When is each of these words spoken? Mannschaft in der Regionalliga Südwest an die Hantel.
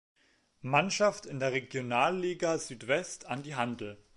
Mannschaft 0.63 1.27
in 1.27 1.37
der 1.37 1.51
Regionalliga 1.53 2.57
Südwest 2.57 3.27
an 3.27 3.43
die 3.43 3.53
Hantel. 3.55 3.99